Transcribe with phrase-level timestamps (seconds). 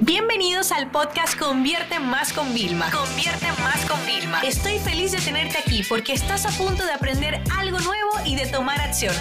[0.00, 2.90] Bienvenidos al podcast Convierte Más con Vilma.
[2.90, 4.42] Convierte Más con Vilma.
[4.42, 8.46] Estoy feliz de tenerte aquí porque estás a punto de aprender algo nuevo y de
[8.46, 9.14] tomar acción.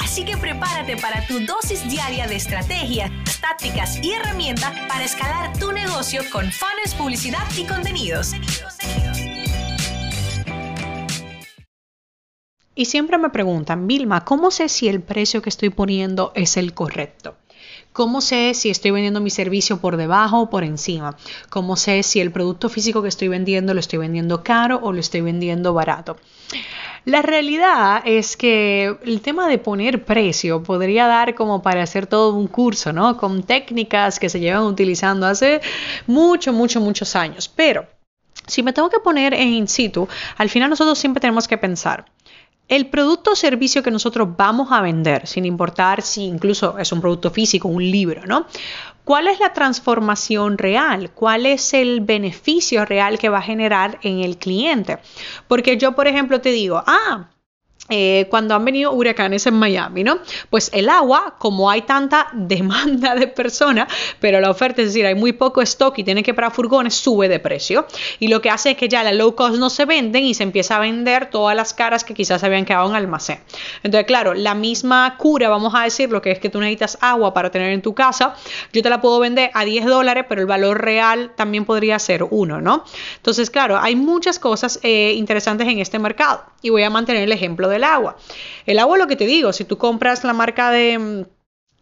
[0.00, 5.72] Así que prepárate para tu dosis diaria de estrategias, tácticas y herramientas para escalar tu
[5.72, 8.30] negocio con fans, publicidad y contenidos.
[12.76, 16.74] Y siempre me preguntan, Vilma, ¿cómo sé si el precio que estoy poniendo es el
[16.74, 17.36] correcto?
[17.92, 21.16] ¿Cómo sé si estoy vendiendo mi servicio por debajo o por encima?
[21.50, 25.00] ¿Cómo sé si el producto físico que estoy vendiendo lo estoy vendiendo caro o lo
[25.00, 26.16] estoy vendiendo barato?
[27.04, 32.32] La realidad es que el tema de poner precio podría dar como para hacer todo
[32.34, 33.16] un curso, ¿no?
[33.16, 35.60] Con técnicas que se llevan utilizando hace
[36.06, 37.52] mucho, mucho, muchos años.
[37.54, 37.86] Pero
[38.46, 42.06] si me tengo que poner en situ, al final nosotros siempre tenemos que pensar,
[42.72, 47.02] el producto o servicio que nosotros vamos a vender, sin importar si incluso es un
[47.02, 48.46] producto físico, un libro, ¿no?
[49.04, 51.10] ¿Cuál es la transformación real?
[51.10, 55.00] ¿Cuál es el beneficio real que va a generar en el cliente?
[55.48, 57.28] Porque yo, por ejemplo, te digo, ah,
[57.88, 60.20] eh, cuando han venido huracanes en Miami, ¿no?
[60.50, 65.16] Pues el agua, como hay tanta demanda de personas, pero la oferta, es decir, hay
[65.16, 67.86] muy poco stock y tiene que parar furgones, sube de precio.
[68.20, 70.44] Y lo que hace es que ya la low cost no se venden y se
[70.44, 73.40] empieza a vender todas las caras que quizás habían quedado en almacén.
[73.82, 77.34] Entonces, claro, la misma cura, vamos a decir, lo que es que tú necesitas agua
[77.34, 78.36] para tener en tu casa,
[78.72, 82.24] yo te la puedo vender a 10 dólares, pero el valor real también podría ser
[82.30, 82.84] uno, ¿no?
[83.16, 87.32] Entonces, claro, hay muchas cosas eh, interesantes en este mercado y voy a mantener el
[87.32, 88.16] ejemplo del agua.
[88.66, 91.26] El agua, lo que te digo, si tú compras la marca de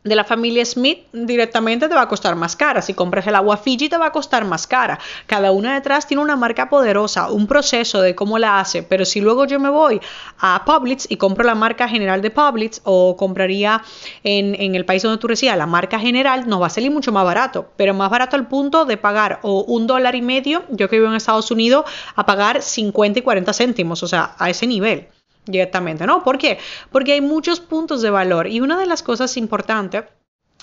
[0.03, 2.81] de la familia Smith directamente te va a costar más cara.
[2.81, 4.99] Si compras el agua Fiji te va a costar más cara.
[5.27, 8.83] Cada una detrás tiene una marca poderosa, un proceso de cómo la hace.
[8.83, 10.01] Pero si luego yo me voy
[10.39, 13.83] a Publix y compro la marca general de Publix o compraría
[14.25, 17.25] en, el país donde tú residas la marca general, nos va a salir mucho más
[17.25, 17.71] barato.
[17.77, 21.09] Pero más barato al punto de pagar o un dólar y medio, yo que vivo
[21.09, 21.85] en Estados Unidos,
[22.17, 24.03] a pagar 50 y 40 céntimos.
[24.03, 25.09] O sea, a ese nivel
[25.51, 26.23] directamente, ¿no?
[26.23, 26.59] ¿Por qué?
[26.91, 30.05] Porque hay muchos puntos de valor y una de las cosas importantes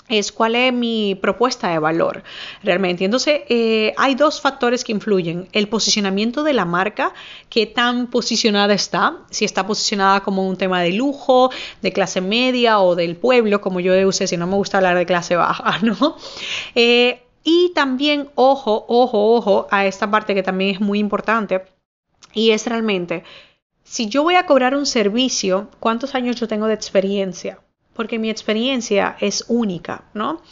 [0.08, 2.22] es cuál es mi propuesta de valor
[2.62, 3.04] realmente.
[3.04, 5.48] Entonces, eh, hay dos factores que influyen.
[5.52, 7.12] El posicionamiento de la marca,
[7.48, 11.50] qué tan posicionada está, si está posicionada como un tema de lujo,
[11.82, 15.06] de clase media o del pueblo, como yo usé, si no me gusta hablar de
[15.06, 16.16] clase baja, ¿no?
[16.74, 21.62] Eh, y también, ojo, ojo, ojo, a esta parte que también es muy importante,
[22.34, 23.24] y es realmente
[23.88, 27.58] si yo voy a cobrar un servicio, ¿cuántos años yo tengo de experiencia?
[27.94, 30.42] Porque mi experiencia es única, ¿no?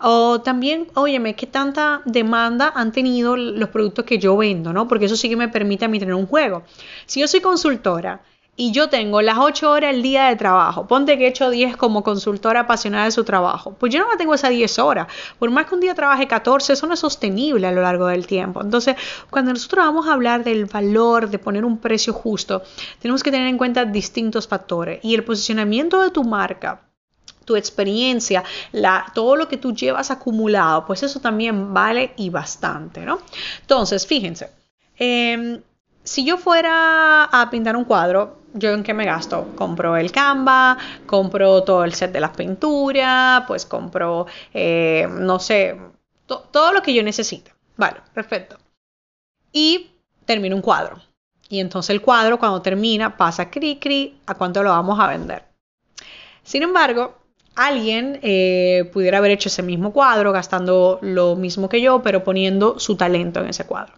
[0.00, 4.88] O también, óyeme, ¿qué tanta demanda han tenido los productos que yo vendo, ¿no?
[4.88, 6.64] Porque eso sí que me permite a mí tener un juego.
[7.04, 8.22] Si yo soy consultora
[8.56, 11.76] y yo tengo las 8 horas al día de trabajo, ponte que he hecho 10
[11.76, 15.08] como consultora apasionada de su trabajo, pues yo no tengo esas 10 horas.
[15.38, 18.26] Por más que un día trabaje 14, eso no es sostenible a lo largo del
[18.26, 18.62] tiempo.
[18.62, 18.96] Entonces,
[19.30, 22.62] cuando nosotros vamos a hablar del valor, de poner un precio justo,
[23.00, 26.82] tenemos que tener en cuenta distintos factores y el posicionamiento de tu marca
[27.44, 28.42] tu experiencia,
[28.72, 33.20] la, todo lo que tú llevas acumulado, pues eso también vale y bastante, ¿no?
[33.60, 34.50] Entonces, fíjense,
[34.98, 35.62] em,
[36.06, 39.52] si yo fuera a pintar un cuadro, ¿yo en qué me gasto?
[39.56, 45.76] Compro el Canva, compro todo el set de las pinturas, pues compro, eh, no sé,
[46.26, 47.52] todo lo que yo necesite.
[47.76, 48.56] Vale, perfecto.
[49.52, 49.90] Y
[50.24, 51.02] termino un cuadro.
[51.48, 55.44] Y entonces el cuadro cuando termina pasa cri cri a cuánto lo vamos a vender.
[56.44, 57.18] Sin embargo,
[57.56, 62.78] alguien eh, pudiera haber hecho ese mismo cuadro gastando lo mismo que yo, pero poniendo
[62.78, 63.94] su talento en ese cuadro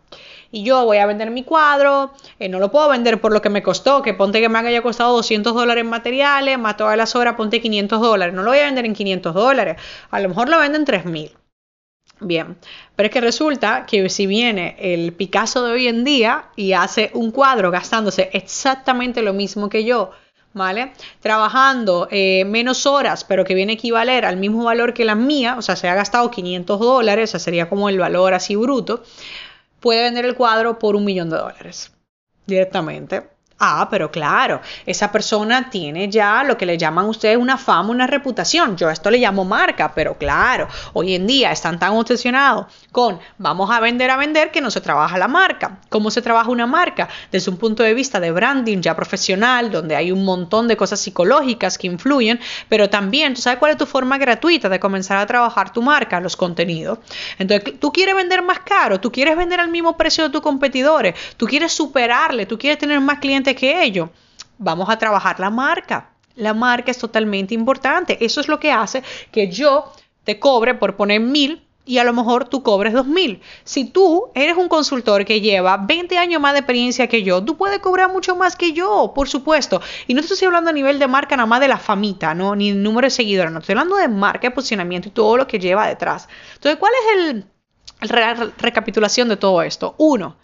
[0.51, 3.51] y yo voy a vender mi cuadro, eh, no lo puedo vender por lo que
[3.51, 7.15] me costó, que ponte que me haya costado 200 dólares en materiales, más todas las
[7.17, 9.77] horas, ponte 500 dólares, no lo voy a vender en 500 dólares,
[10.11, 11.33] a lo mejor lo venden en 3000.
[12.21, 12.57] Bien,
[12.97, 17.13] pero es que resulta que si viene el Picasso de hoy en día y hace
[17.15, 20.11] un cuadro gastándose exactamente lo mismo que yo,
[20.53, 20.93] ¿vale?
[21.21, 25.55] Trabajando eh, menos horas, pero que viene a equivaler al mismo valor que la mía,
[25.59, 29.05] o sea, se ha gastado 500 dólares, o sea, sería como el valor así bruto,
[29.81, 31.93] puede vender el cuadro por un millón de dólares
[32.47, 33.29] directamente.
[33.61, 38.07] Ah, pero claro, esa persona tiene ya lo que le llaman ustedes una fama, una
[38.07, 38.77] reputación.
[38.77, 43.19] Yo a esto le llamo marca, pero claro, hoy en día están tan obsesionados con
[43.37, 45.79] vamos a vender a vender que no se trabaja la marca.
[45.89, 47.09] ¿Cómo se trabaja una marca?
[47.33, 51.01] Desde un punto de vista de branding ya profesional, donde hay un montón de cosas
[51.01, 52.39] psicológicas que influyen,
[52.69, 56.21] pero también, ¿tú sabes cuál es tu forma gratuita de comenzar a trabajar tu marca?
[56.21, 57.01] Los contenidos.
[57.41, 61.17] Entonces, tú quieres vender más caro, tú quieres vender al mismo precio de tus competidores,
[61.37, 64.11] tú quieres superarle, tú quieres tener más clientes que ello.
[64.59, 66.11] Vamos a trabajar la marca.
[66.37, 68.25] La marca es totalmente importante.
[68.25, 69.03] Eso es lo que hace
[69.33, 69.93] que yo
[70.25, 73.41] te cobre por poner mil y a lo mejor tú cobres 2.000.
[73.65, 77.57] Si tú eres un consultor que lleva 20 años más de experiencia que yo, tú
[77.57, 79.81] puedes cobrar mucho más que yo, por supuesto.
[80.07, 82.55] Y no estoy hablando a nivel de marca nada más de la famita, ¿no?
[82.55, 83.61] Ni número de seguidores, no.
[83.61, 86.29] Estoy hablando de marca, de posicionamiento y todo lo que lleva detrás.
[86.57, 87.47] Entonces, ¿cuál es el
[88.59, 89.95] recapitulación de todo esto?
[89.97, 90.37] Uno,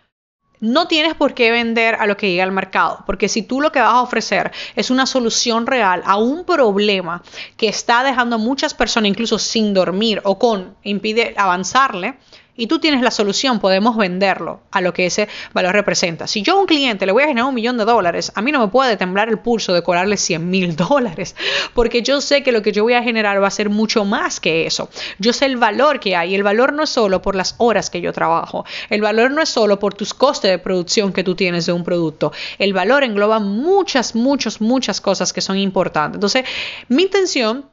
[0.64, 3.70] no tienes por qué vender a lo que llega al mercado, porque si tú lo
[3.70, 7.22] que vas a ofrecer es una solución real a un problema
[7.56, 12.16] que está dejando a muchas personas incluso sin dormir o con impide avanzarle,
[12.56, 16.26] y tú tienes la solución, podemos venderlo a lo que ese valor representa.
[16.26, 18.52] Si yo a un cliente le voy a generar un millón de dólares, a mí
[18.52, 21.34] no me puede temblar el pulso de cobrarle 100 mil dólares,
[21.74, 24.40] porque yo sé que lo que yo voy a generar va a ser mucho más
[24.40, 24.88] que eso.
[25.18, 26.34] Yo sé el valor que hay.
[26.34, 28.64] El valor no es solo por las horas que yo trabajo.
[28.90, 31.84] El valor no es solo por tus costes de producción que tú tienes de un
[31.84, 32.32] producto.
[32.58, 36.16] El valor engloba muchas, muchas, muchas cosas que son importantes.
[36.16, 36.44] Entonces,
[36.88, 37.66] mi intención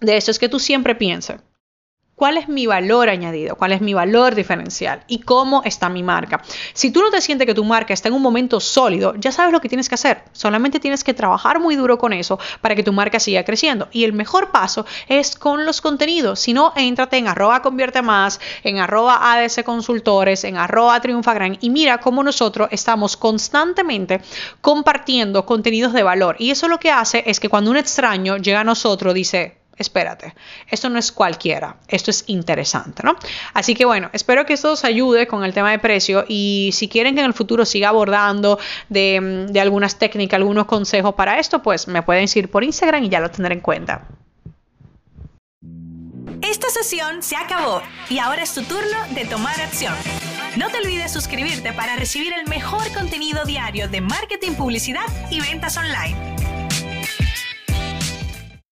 [0.00, 1.36] de esto es que tú siempre pienses
[2.22, 6.40] cuál es mi valor añadido, cuál es mi valor diferencial y cómo está mi marca.
[6.72, 9.50] Si tú no te sientes que tu marca está en un momento sólido, ya sabes
[9.50, 10.22] lo que tienes que hacer.
[10.30, 13.88] Solamente tienes que trabajar muy duro con eso para que tu marca siga creciendo.
[13.90, 16.38] Y el mejor paso es con los contenidos.
[16.38, 21.70] Si no, entrate en arroba convierte más, en arroba ADS consultores, en arroba triunfagran y
[21.70, 24.20] mira cómo nosotros estamos constantemente
[24.60, 26.36] compartiendo contenidos de valor.
[26.38, 30.34] Y eso lo que hace es que cuando un extraño llega a nosotros, dice, espérate,
[30.70, 33.16] esto no es cualquiera, esto es interesante, ¿no?
[33.52, 36.88] Así que bueno, espero que esto os ayude con el tema de precio y si
[36.88, 38.58] quieren que en el futuro siga abordando
[38.88, 43.20] de, algunas técnicas, algunos consejos para esto, pues me pueden seguir por Instagram y ya
[43.20, 44.08] lo tendré en cuenta.
[46.40, 49.94] Esta sesión se acabó y ahora es tu turno de tomar acción.
[50.56, 55.76] No te olvides suscribirte para recibir el mejor contenido diario de marketing, publicidad y ventas
[55.76, 56.31] online.